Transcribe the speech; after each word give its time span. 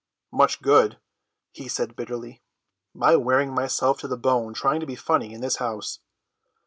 "Much 0.31 0.63
good," 0.63 0.97
he 1.51 1.67
said 1.67 1.95
bitterly, 1.95 2.41
"my 2.91 3.15
wearing 3.15 3.53
myself 3.53 3.99
to 3.99 4.07
the 4.07 4.17
bone 4.17 4.51
trying 4.51 4.79
to 4.79 4.87
be 4.87 4.95
funny 4.95 5.31
in 5.31 5.41
this 5.41 5.57
house." 5.57 5.99